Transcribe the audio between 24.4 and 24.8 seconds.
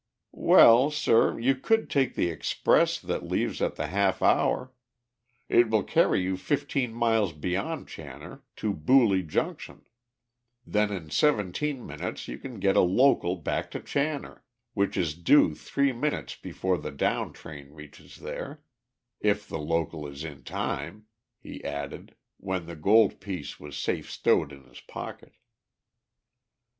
in his